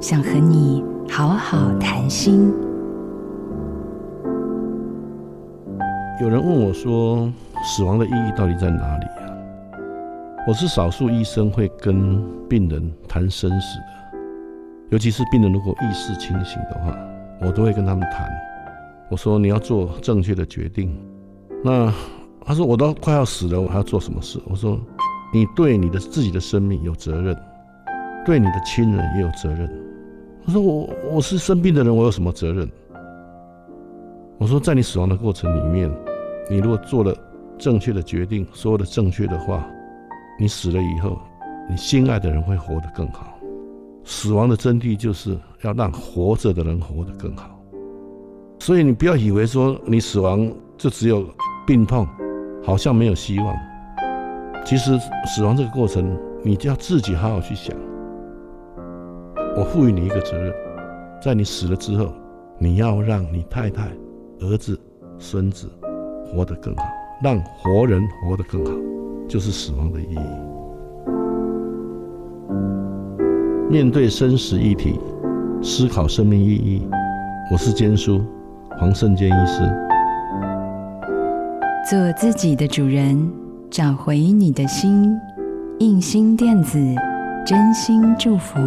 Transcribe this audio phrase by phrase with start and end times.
[0.00, 2.50] 想和你好好谈心。
[6.22, 7.30] 有人问我说
[7.62, 9.28] ：“死亡的意义到底在哪里啊？”
[10.48, 12.18] 我是少数医生会跟
[12.48, 14.18] 病人谈生死的，
[14.88, 16.96] 尤其是病人如果意识清醒的话，
[17.42, 18.26] 我都会跟他们谈。
[19.10, 20.98] 我说：“你要做正确的决定。”
[21.62, 21.92] 那
[22.46, 24.80] 他说：“我都快要死了，我还要做什么事？”我说
[25.30, 27.36] ：“你对你的自己的生命有责任，
[28.24, 29.70] 对你的亲人也有责任。”
[30.50, 32.68] 我说：“我我是生病的人，我有什么责任？”
[34.36, 35.88] 我说：“在你死亡的过程里面。”
[36.50, 37.14] 你如果做了
[37.56, 39.64] 正确的决定，说了正确的话，
[40.40, 41.16] 你死了以后，
[41.68, 43.38] 你心爱的人会活得更好。
[44.02, 47.56] 死亡的真谛就是要让活着的人活得更好。
[48.58, 51.24] 所以你不要以为说你死亡就只有
[51.64, 52.04] 病痛，
[52.64, 53.56] 好像没有希望。
[54.64, 57.72] 其实死亡这个过程，你就要自己好好去想。
[59.56, 60.52] 我赋予你一个责任，
[61.22, 62.12] 在你死了之后，
[62.58, 63.90] 你要让你太太、
[64.40, 64.78] 儿子、
[65.18, 65.68] 孙子。
[66.32, 66.84] 活得更好，
[67.20, 68.70] 让活人活得更好，
[69.26, 70.20] 就是死亡的意义。
[73.68, 75.00] 面对生死议题，
[75.60, 76.86] 思考生命意义。
[77.50, 78.22] 我是坚叔，
[78.78, 79.68] 黄胜坚医师。
[81.90, 83.28] 做自己的主人，
[83.68, 85.12] 找回你的心。
[85.80, 86.78] 印心电子，
[87.44, 88.60] 真心祝福。